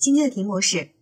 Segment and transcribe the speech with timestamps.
[0.00, 0.92] 今天的题目是，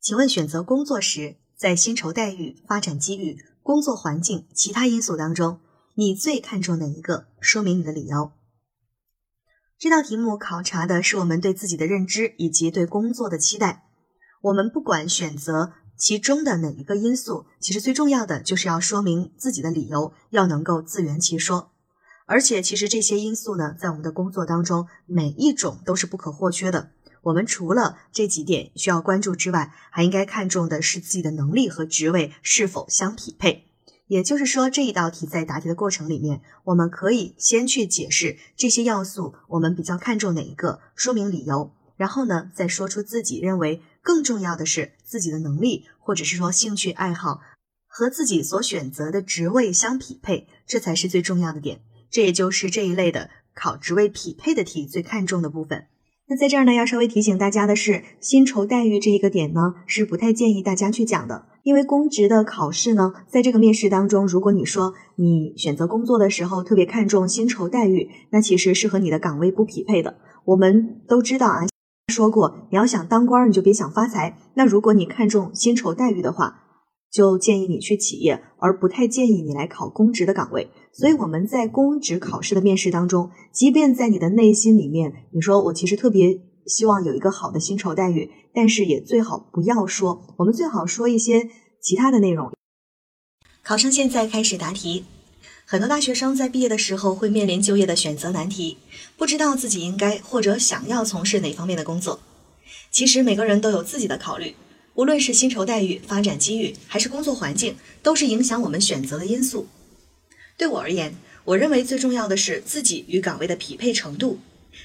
[0.00, 5.58] 请问选择工作时，在薪酬待遇、发展机遇、工作环境、其他因素当中，
[5.96, 7.26] 你最看重哪一个？
[7.40, 8.30] 说明你的理由。
[9.76, 13.82] 这道题目考察的是我们对自己的认知以及对工作的期待。
[14.42, 21.72] 我们不管选择其中的哪一个因素，其实最重要的就是要说明自己的理由，要能够自圆其说。
[22.26, 26.92] 而且，其实这些因素呢，在我们的工作当中，每一种都是不可或缺的。
[27.26, 33.66] 我们除了这几点需要关注之外，还应该看重的是自己的能力和职位是否相匹配。
[34.06, 47.40] 也就是说，这一道题在答题的过程里面，我们可以先去解释这些要素，我们比较看重哪一个，说明理由，然后呢，再说出自己认为更重要的是自己的能力，或者是说兴趣爱好
[47.88, 51.80] 和自己所选择的职位相匹配，这才是最重要的点。
[52.08, 55.88] 这也就是这一类的考职位匹配的题最看重的部分。
[56.28, 61.46] 那在这儿呢，要稍微提醒大家的是，薪酬待遇这一个点呢，是不太建议大家去讲的。
[61.62, 70.16] 因为公职的考试呢，在这个面试当中，如果你说你选择工作的时候特别看重薪酬待遇，那其实是和你的岗位不匹配的。
[70.46, 71.66] 我们都知道啊，
[72.12, 74.36] 说过你要想当官，你就别想发财。
[74.54, 76.64] 那如果你看重薪酬待遇的话，
[77.10, 80.68] 就建议你去企业，而不太建议你来考公职的岗位。
[80.92, 90.34] 所以我们在公职考试的面试当中，即便在你的内心里面，你说我其实特别希望有一个好的薪酬待遇，但是也最好不要说。
[90.38, 91.48] 我们最好说一些
[91.80, 92.52] 其他的内容。
[93.62, 95.04] 考生现在开始答题。
[95.68, 98.78] 很多大学生在毕业的时候会面临就业的选择难题，
[99.16, 102.20] 不知道自己应该或者想要从事哪方面的工作。
[102.92, 104.54] 其实每个人都有自己的考虑。
[104.96, 109.68] 无论是薪酬待遇、发展机遇，还是工作环境，都是影响我们选择的因素。
[110.56, 114.40] 对我而言，我认为最重要的是自己与岗位的匹配程度。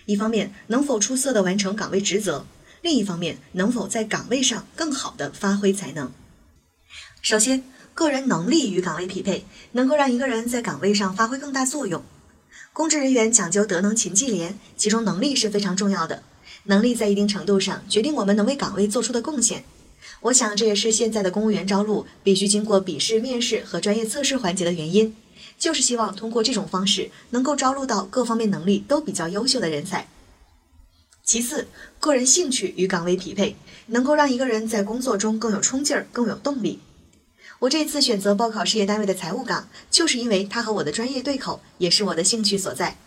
[0.05, 2.43] 一方面，能否出色的完成岗位职责；
[2.81, 6.11] 另一方面，能否在岗位上更好的发挥才能。
[7.21, 12.03] 首先，个人能力与岗位匹配，能够让一个人在岗位上发挥更大作用。
[12.73, 16.23] 公职人员讲究德能勤绩廉，其中能力是非常重要的。
[16.65, 19.63] 能力在一定程度上决定我们能为岗位做出的贡献。
[20.19, 25.15] 我想这也是现在的公务员招录必须经过笔试、面试和专业测试环节的原因，
[25.57, 30.07] 就是希望通过这种方式能够招录到各方面能力都比较优秀的人才。
[31.23, 31.67] 其次，
[31.99, 33.55] 个人兴趣与岗位匹配，
[33.87, 36.79] 能够让一个人在工作中更有冲劲儿、更有动力。
[37.59, 42.97] 我这次选择报考事业单位的财务岗，就是因为它和我的专业对口，也是我的兴趣所在。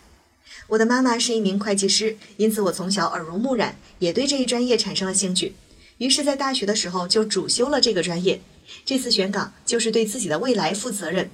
[0.68, 5.54] 我的妈妈是一名会计师，因此我从小耳濡目染，也对这一专业产生了兴趣。
[5.98, 8.40] 于是，在大学的时候就主修了这个专业。
[8.84, 11.30] 这次选岗就是对自己的未来负责任。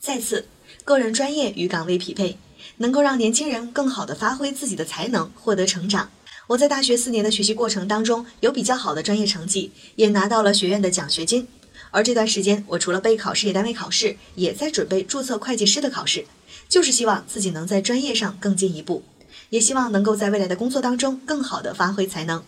[0.00, 0.46] 再次，
[0.84, 2.38] 个人专业与岗位匹配，
[2.78, 6.10] 能够让年轻人更好地发挥自己的才能，获得成长。
[6.48, 11.46] 我在大学四年的学习过程当中，有比较好的专业成绩，也拿到了学院的奖学金。
[11.90, 16.24] 而这段时间，我除了备考事业单位考试，也在准备注册会计师的考试，
[16.68, 19.02] 就是希望自己能在专业上更进一步，
[19.50, 22.42] 也希望能够在未来的工作当中更好地发挥才能。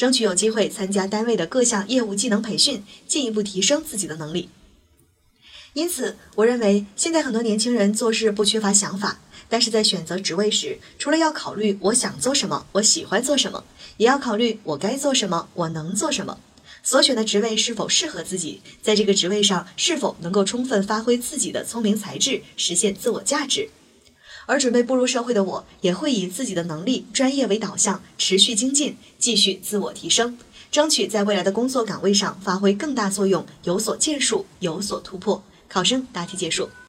[0.00, 4.48] 争取有机会参加单位的各项业务技能培训，进一步提升自己的能力。
[5.74, 13.62] 因此，我认为现在很多年轻人做事不缺乏想法，但是在选择职位时，除了要考虑我想做什么，我喜欢做什么，
[13.98, 16.40] 也要考虑我该做什么，我能做什么，
[16.82, 23.68] 所选的职位是否适合自己，在这个职位上是否能够充分发挥自己的聪明才智，实现自我价值。
[24.50, 30.36] 而准备步入社会的我，也会以自己的能力、专业为导向，持续精进，继续自我提升，
[30.72, 35.44] 争取在未来的工作岗位上发挥更大作用，有所建树，有所突破。
[35.68, 36.70] 考生答题结束。